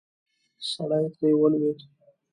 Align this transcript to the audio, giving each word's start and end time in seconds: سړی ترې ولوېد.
سړی 0.71 1.05
ترې 1.17 1.29
ولوېد. 1.39 1.79